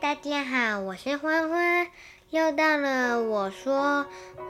[0.00, 1.88] 大家好，我是欢欢，
[2.28, 4.06] 又到了我说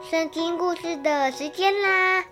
[0.09, 2.25] 圣经故事的时间啦。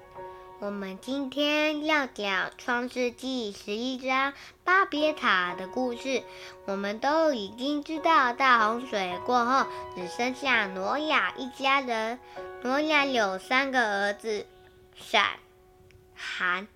[0.60, 4.34] 我们今天要讲创世纪十一章
[4.66, 6.24] 巴别塔的故事。
[6.66, 12.20] 我们都已经知道，大洪水过后，只剩下挪亚一家人。
[12.64, 14.46] 挪亚有三个儿子：
[14.94, 15.26] 闪、
[16.14, 16.68] 含、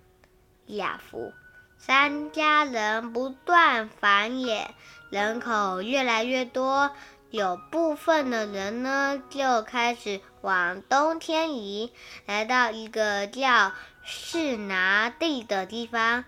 [0.66, 1.34] 雅弗。
[1.82, 4.66] 三家人不断繁衍，
[5.08, 6.90] 人口越来越多。
[7.30, 11.90] 有部分的人呢，就开始往东迁移，
[12.26, 16.26] 来到一个叫士拿地的地方。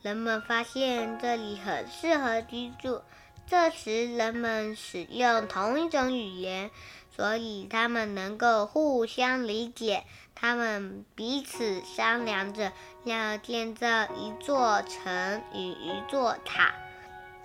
[0.00, 3.02] 人们发现这里很适合居住。
[3.46, 6.70] 这时，人们使用同一种语言，
[7.14, 10.04] 所以他们能够互相理解。
[10.34, 12.72] 他们彼此商量着
[13.04, 16.74] 要建造一座城与一座塔，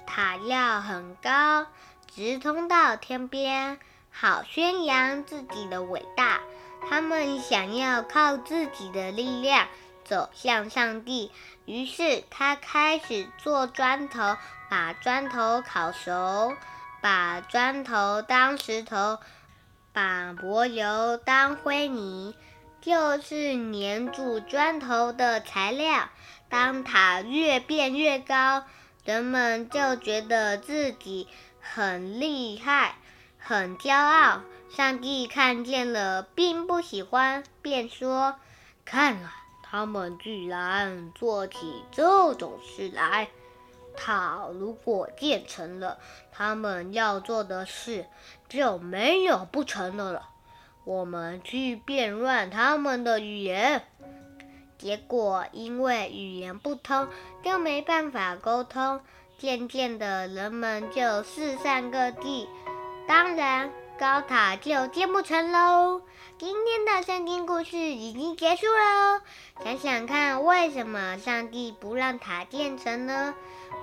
[0.07, 1.67] 塔要很高，
[2.07, 3.77] 直通到天边，
[4.09, 6.41] 好宣扬自己的伟大。
[6.89, 9.67] 他们想要靠自己的力量
[10.07, 11.31] 走向上帝，
[11.65, 14.37] 于是他开始做砖头，
[14.69, 16.55] 把砖头烤熟，
[17.01, 19.19] 把砖头当石头，
[19.93, 22.35] 把柏油当灰泥。
[22.79, 26.07] 就是粘住砖头的材料。
[26.47, 28.63] 当塔越变越高，
[29.03, 31.27] 人们就觉得自己
[31.59, 32.95] 很厉害、
[33.37, 34.41] 很骄傲。
[34.69, 38.35] 上帝看见了，并不喜欢，便说
[38.85, 39.35] ：“看啊，
[39.69, 43.29] 他们居然做起这种事来！
[43.95, 45.97] 塔如果建成了，
[46.31, 48.05] 他们要做的事
[48.47, 50.29] 就没有不成的了。”
[50.85, 53.83] 我们去变乱他们的语言，
[54.77, 57.09] 结果因为语言不通，
[57.43, 59.01] 就没办法沟通。
[59.37, 62.47] 渐渐的，人们就四散各地，
[63.05, 66.01] 当然高塔就建不成喽。
[66.37, 69.21] 今天的圣经故事已经结束喽。
[69.63, 73.33] 想想看，为什么上帝不让塔建成呢？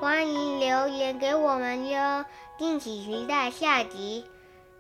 [0.00, 2.24] 欢迎留言给我们哟。
[2.56, 4.24] 敬请期待下集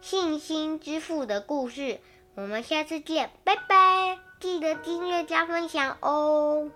[0.06, 1.98] 《信心之父》的故事。
[2.36, 4.18] 我们下次见，拜拜！
[4.38, 6.70] 记得订阅加分享哦。